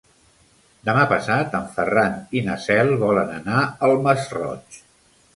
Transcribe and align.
Demà 0.87 1.01
passat 1.09 1.57
en 1.59 1.67
Ferran 1.75 2.15
i 2.41 2.41
na 2.47 2.55
Cel 2.63 2.89
volen 3.03 3.29
anar 3.35 3.59
al 3.89 3.93
Masroig. 4.07 4.81